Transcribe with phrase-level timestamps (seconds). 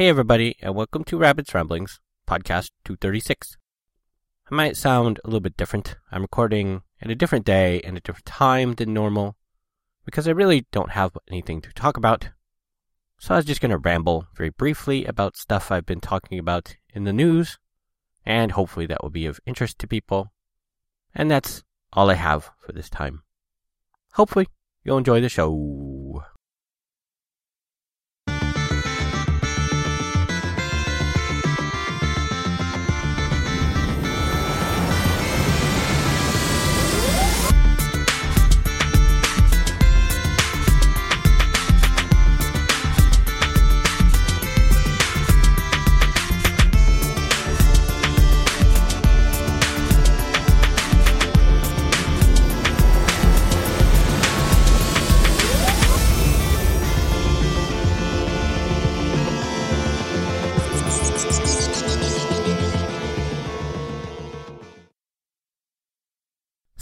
[0.00, 3.58] Hey, everybody, and welcome to Rabbit's Ramblings, podcast 236.
[4.50, 5.96] I might sound a little bit different.
[6.10, 9.36] I'm recording at a different day and a different time than normal
[10.06, 12.30] because I really don't have anything to talk about.
[13.18, 16.76] So I was just going to ramble very briefly about stuff I've been talking about
[16.94, 17.58] in the news,
[18.24, 20.32] and hopefully that will be of interest to people.
[21.14, 21.62] And that's
[21.92, 23.22] all I have for this time.
[24.14, 24.46] Hopefully
[24.82, 25.50] you'll enjoy the show.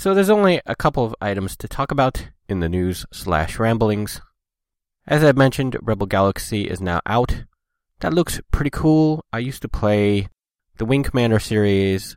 [0.08, 4.22] So there's only a couple of items to talk about in the news slash ramblings.
[5.06, 7.44] As I've mentioned, Rebel Galaxy is now out.
[8.00, 9.22] That looks pretty cool.
[9.34, 10.28] I used to play
[10.78, 12.16] the Wing Commander series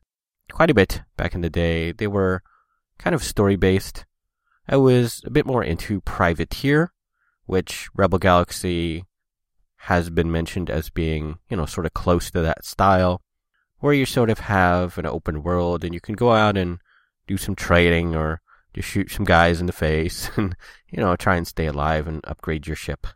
[0.53, 1.91] quite a bit back in the day.
[1.91, 2.43] They were
[2.97, 4.05] kind of story based.
[4.69, 6.93] I was a bit more into Privateer,
[7.45, 9.03] which Rebel Galaxy
[9.79, 13.21] has been mentioned as being, you know, sort of close to that style,
[13.79, 16.79] where you sort of have an open world and you can go out and
[17.31, 18.41] do some trading or
[18.73, 20.55] just shoot some guys in the face and,
[20.89, 23.07] you know, try and stay alive and upgrade your ship.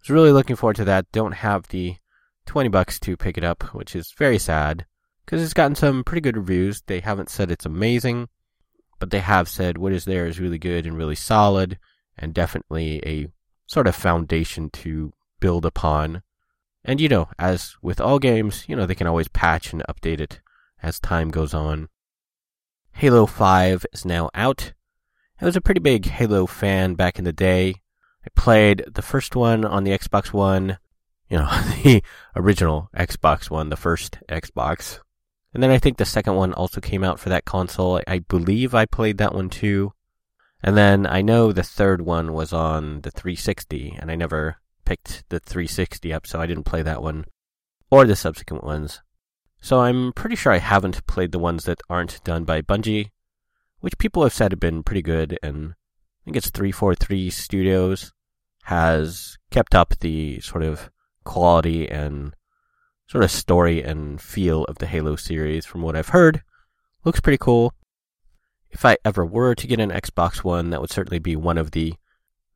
[0.00, 1.10] Was really looking forward to that.
[1.12, 1.96] Don't have the
[2.46, 4.86] 20 bucks to pick it up, which is very sad
[5.24, 6.82] because it's gotten some pretty good reviews.
[6.86, 8.28] They haven't said it's amazing,
[8.98, 11.78] but they have said what is there is really good and really solid
[12.16, 13.28] and definitely a
[13.66, 16.22] sort of foundation to build upon.
[16.84, 20.20] And you know, as with all games, you know, they can always patch and update
[20.20, 20.40] it
[20.82, 21.88] as time goes on.
[22.96, 24.72] Halo 5 is now out.
[25.40, 27.82] I was a pretty big Halo fan back in the day.
[28.24, 30.78] I played the first one on the Xbox One,
[31.28, 31.46] you know,
[31.82, 32.04] the
[32.36, 35.00] original Xbox One, the first Xbox.
[35.52, 38.00] And then I think the second one also came out for that console.
[38.06, 39.92] I believe I played that one too.
[40.62, 45.24] And then I know the third one was on the 360, and I never picked
[45.30, 47.24] the 360 up, so I didn't play that one
[47.90, 49.02] or the subsequent ones.
[49.64, 53.12] So I'm pretty sure I haven't played the ones that aren't done by Bungie,
[53.80, 58.12] which people have said have been pretty good, and I think it's 343 Studios
[58.64, 60.90] has kept up the sort of
[61.24, 62.36] quality and
[63.06, 66.42] sort of story and feel of the Halo series from what I've heard.
[67.06, 67.72] Looks pretty cool.
[68.68, 71.70] If I ever were to get an Xbox One, that would certainly be one of
[71.70, 71.94] the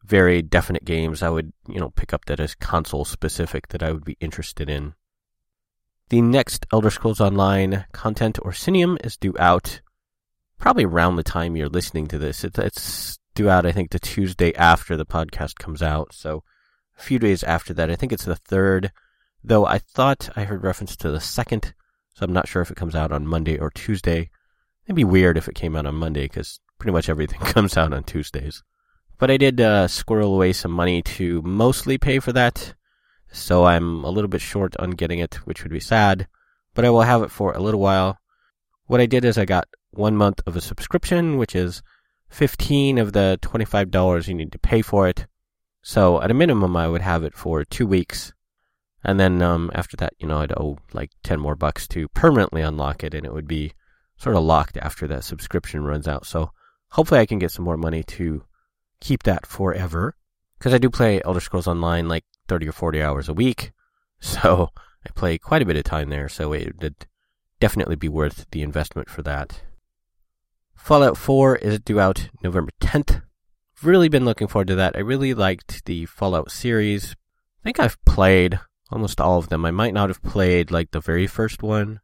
[0.04, 3.92] very definite games I would, you know, pick up that is console specific that I
[3.92, 4.92] would be interested in.
[6.10, 9.82] The next Elder Scrolls Online content Orsinium is due out
[10.58, 12.44] probably around the time you're listening to this.
[12.44, 16.14] it's due out, I think, the Tuesday after the podcast comes out.
[16.14, 16.44] So
[16.98, 17.90] a few days after that.
[17.90, 18.90] I think it's the third,
[19.44, 21.74] though I thought I heard reference to the second.
[22.14, 24.30] So I'm not sure if it comes out on Monday or Tuesday.
[24.86, 27.92] It'd be weird if it came out on Monday because pretty much everything comes out
[27.92, 28.62] on Tuesdays.
[29.18, 32.72] But I did uh, squirrel away some money to mostly pay for that
[33.30, 36.28] so I'm a little bit short on getting it, which would be sad,
[36.74, 38.18] but I will have it for a little while.
[38.86, 41.82] What I did is I got one month of a subscription, which is
[42.30, 45.26] 15 of the $25 you need to pay for it.
[45.82, 48.32] So at a minimum, I would have it for two weeks.
[49.04, 52.62] And then um, after that, you know, I'd owe like 10 more bucks to permanently
[52.62, 53.72] unlock it, and it would be
[54.16, 56.26] sort of locked after that subscription runs out.
[56.26, 56.50] So
[56.90, 58.44] hopefully I can get some more money to
[59.00, 60.16] keep that forever.
[60.58, 63.72] Because I do play Elder Scrolls Online like 30 or 40 hours a week.
[64.20, 64.70] So
[65.06, 67.06] I play quite a bit of time there, so it would
[67.60, 69.62] definitely be worth the investment for that.
[70.74, 73.22] Fallout 4 is due out November 10th.
[73.80, 74.96] Really been looking forward to that.
[74.96, 77.14] I really liked the Fallout series.
[77.62, 78.58] I think I've played
[78.90, 79.64] almost all of them.
[79.64, 82.00] I might not have played like the very first one,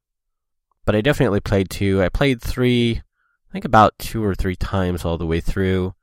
[0.85, 2.03] but I definitely played two.
[2.03, 5.95] I played three, I think about two or three times all the way through.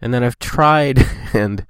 [0.00, 1.04] And then I've tried
[1.34, 1.66] and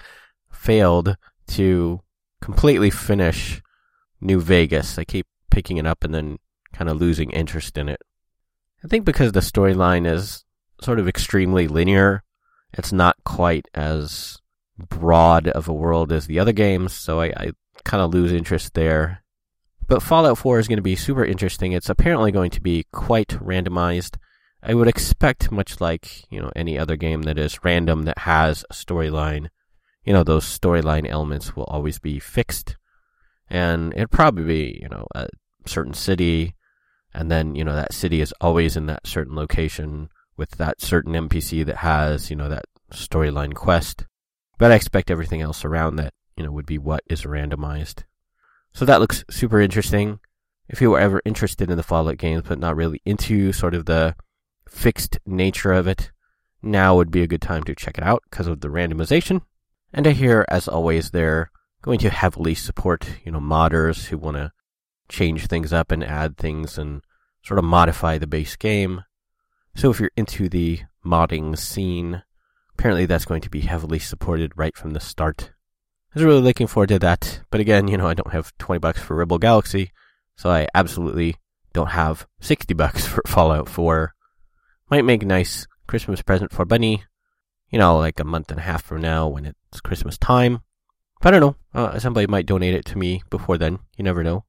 [0.61, 1.17] failed
[1.47, 2.01] to
[2.43, 3.63] completely finish
[4.21, 4.99] New Vegas.
[4.99, 6.39] I keep picking it up and then
[6.75, 8.01] kind of losing interest in it.
[8.85, 10.45] I think because the storyline is
[10.83, 12.25] sort of extremely linear,
[12.75, 14.39] it's not quite as
[14.79, 17.53] broad of a world as the other games, so I, I
[17.85, 19.23] kind of lose interest there.
[19.89, 21.73] But Fallout 4 is going to be super interesting.
[21.73, 24.17] It's apparently going to be quite randomized.
[24.63, 28.63] I would expect, much like you know any other game that is random that has
[28.71, 29.49] a storyline,
[30.05, 32.77] you know, those storyline elements will always be fixed.
[33.49, 35.29] and it'd probably be you know a
[35.67, 36.55] certain city,
[37.13, 41.13] and then you know that city is always in that certain location with that certain
[41.15, 44.07] NPC that has you know that storyline quest.
[44.59, 48.05] But I expect everything else around that you know would be what is randomized.
[48.73, 50.21] So that looks super interesting.
[50.69, 53.87] If you were ever interested in the Fallout games but not really into sort of
[53.87, 54.15] the
[54.69, 56.13] fixed nature of it,
[56.63, 59.43] now would be a good time to check it out because of the randomization.
[59.93, 61.51] And here, as always, they're
[61.83, 64.53] going to heavily support, you know, modders who want to
[65.09, 67.03] change things up and add things and
[67.43, 69.03] sort of modify the base game.
[69.75, 72.23] So if you're into the modding scene,
[72.75, 75.53] apparently that's going to be heavily supported right from the start.
[76.13, 78.79] I was really looking forward to that, but again, you know, I don't have 20
[78.81, 79.93] bucks for Rebel Galaxy,
[80.37, 81.37] so I absolutely
[81.73, 84.13] don't have 60 bucks for Fallout 4.
[84.91, 87.05] Might make a nice Christmas present for Bunny,
[87.71, 90.63] you know, like a month and a half from now when it's Christmas time.
[91.21, 94.25] But I don't know, uh, somebody might donate it to me before then, you never
[94.25, 94.45] know.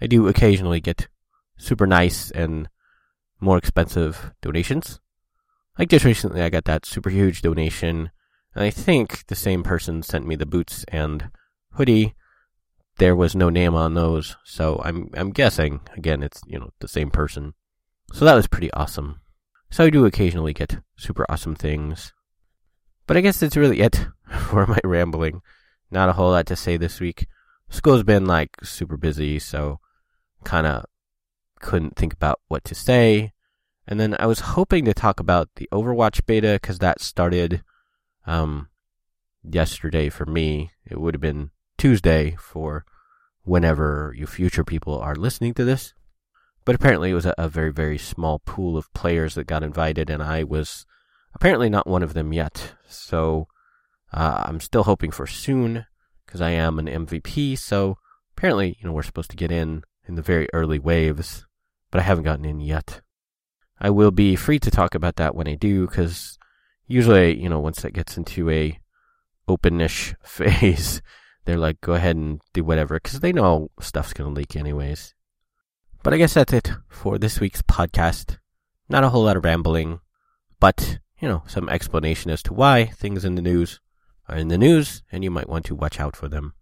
[0.00, 1.08] I do occasionally get
[1.56, 2.68] super nice and
[3.40, 5.00] more expensive donations.
[5.78, 8.10] Like just recently, I got that super huge donation,
[8.54, 11.30] and I think the same person sent me the boots and
[11.72, 12.14] hoodie.
[12.98, 16.86] There was no name on those, so I'm I'm guessing again it's you know the
[16.86, 17.54] same person.
[18.12, 19.20] So that was pretty awesome.
[19.70, 22.12] So I do occasionally get super awesome things.
[23.06, 24.06] But I guess that's really it
[24.48, 25.42] for my rambling.
[25.90, 27.26] Not a whole lot to say this week.
[27.68, 29.80] School's been like super busy, so
[30.44, 30.84] kind of
[31.60, 33.32] couldn't think about what to say.
[33.86, 37.62] And then I was hoping to talk about the Overwatch beta because that started
[38.26, 38.68] um,
[39.42, 40.70] yesterday for me.
[40.86, 42.84] It would have been Tuesday for
[43.42, 45.92] whenever you future people are listening to this.
[46.64, 50.08] But apparently it was a, a very, very small pool of players that got invited,
[50.08, 50.86] and I was
[51.34, 52.74] apparently not one of them yet.
[52.88, 53.48] So
[54.12, 55.86] uh, I'm still hoping for soon
[56.26, 57.58] because I am an MVP.
[57.58, 57.98] So
[58.36, 61.46] apparently, you know, we're supposed to get in in the very early waves,
[61.90, 63.00] but I haven't gotten in yet.
[63.80, 66.38] I will be free to talk about that when I do, because
[66.86, 68.78] usually, you know, once that gets into a
[69.48, 71.02] openish phase,
[71.44, 75.14] they're like, go ahead and do whatever, because they know stuff's going to leak anyways.
[76.02, 78.38] But I guess that's it for this week's podcast.
[78.88, 80.00] Not a whole lot of rambling,
[80.60, 83.80] but, you know, some explanation as to why things in the news
[84.28, 86.52] are in the news, and you might want to watch out for them.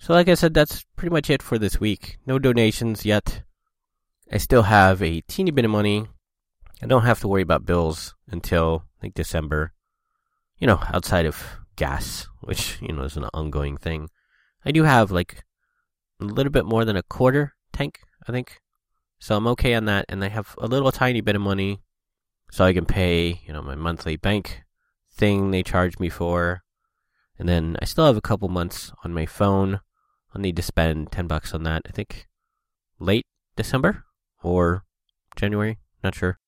[0.00, 2.16] So, like I said, that's pretty much it for this week.
[2.24, 3.42] No donations yet.
[4.32, 6.06] I still have a teeny bit of money.
[6.82, 9.74] I don't have to worry about bills until like December.
[10.56, 14.08] You know, outside of gas, which you know is an ongoing thing.
[14.64, 15.44] I do have like
[16.18, 18.58] a little bit more than a quarter tank, I think.
[19.18, 21.82] So I'm okay on that, and I have a little tiny bit of money,
[22.50, 24.62] so I can pay you know my monthly bank
[25.12, 26.62] thing they charge me for,
[27.38, 29.80] and then I still have a couple months on my phone
[30.34, 32.28] I'll need to spend 10 bucks on that, I think
[33.00, 33.24] late
[33.56, 34.04] December
[34.42, 34.84] or
[35.36, 36.38] January, not sure.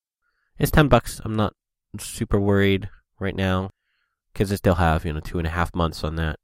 [0.57, 1.19] It's 10 bucks.
[1.25, 1.53] I'm not
[1.99, 3.71] super worried right now
[4.31, 6.37] because I still have, you know, two and a half months on that.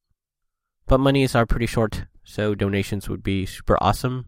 [0.88, 4.26] But monies are pretty short, so donations would be super awesome.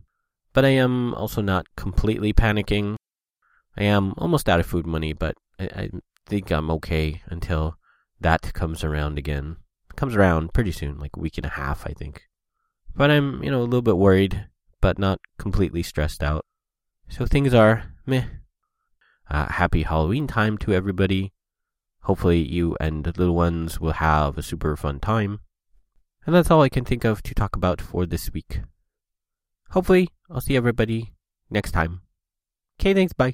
[0.54, 2.96] But I am also not completely panicking.
[3.78, 5.90] I am almost out of food money, but I, I
[6.28, 7.78] think I'm okay until
[8.20, 9.58] that comes around again.
[9.90, 12.28] It comes around pretty soon, like a week and a half, I think.
[12.96, 14.48] But I'm, you know, a little bit worried,
[14.82, 16.46] but not completely stressed out.
[17.10, 18.26] So things are meh.
[19.30, 21.32] Uh, happy Halloween time to everybody.
[22.04, 25.40] Hopefully, you and the little ones will have a super fun time.
[26.26, 28.62] And that's all I can think of to talk about for this week.
[29.70, 31.14] Hopefully, I'll see everybody
[31.50, 32.02] next time.
[32.80, 33.34] Okay, thanks, bye.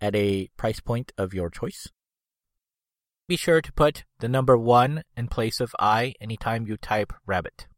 [0.00, 1.88] at a price point of your choice.
[3.28, 7.68] Be sure to put the number one in place of I anytime you type rabbit.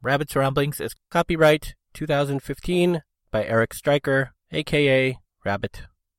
[0.00, 5.82] Rabbit's Ramblings is copyright 2015 by Eric Stryker, aka Rabbit